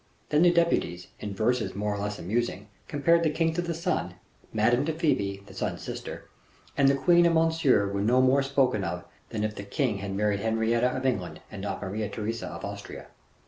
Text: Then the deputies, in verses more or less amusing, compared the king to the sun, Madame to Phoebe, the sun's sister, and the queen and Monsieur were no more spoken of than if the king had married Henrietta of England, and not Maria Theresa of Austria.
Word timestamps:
Then 0.29 0.41
the 0.41 0.51
deputies, 0.51 1.09
in 1.19 1.35
verses 1.35 1.75
more 1.75 1.93
or 1.93 1.99
less 1.99 2.17
amusing, 2.17 2.69
compared 2.87 3.21
the 3.21 3.29
king 3.29 3.53
to 3.53 3.61
the 3.61 3.75
sun, 3.75 4.15
Madame 4.51 4.83
to 4.85 4.93
Phoebe, 4.93 5.43
the 5.45 5.53
sun's 5.53 5.83
sister, 5.83 6.27
and 6.75 6.87
the 6.89 6.95
queen 6.95 7.23
and 7.27 7.35
Monsieur 7.35 7.87
were 7.87 8.01
no 8.01 8.19
more 8.19 8.41
spoken 8.41 8.83
of 8.83 9.05
than 9.29 9.43
if 9.43 9.53
the 9.53 9.61
king 9.63 9.99
had 9.99 10.15
married 10.15 10.39
Henrietta 10.39 10.89
of 10.97 11.05
England, 11.05 11.41
and 11.51 11.61
not 11.61 11.83
Maria 11.83 12.09
Theresa 12.09 12.47
of 12.47 12.65
Austria. 12.65 13.09